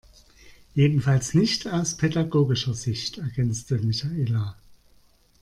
[0.73, 4.57] Jedenfalls nicht aus pädagogischer Sicht, ergänzte Michaela.